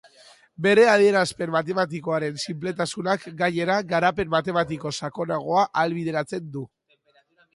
Bere 0.65 0.85
adierazpen 0.91 1.51
matematikoaren 1.55 2.39
sinpletasunak 2.45 3.27
gainera 3.43 3.77
garapen 3.93 4.33
matematiko 4.37 4.93
sakonagoa 5.01 5.67
ahalbideratzen 5.83 6.49
du. 6.57 6.67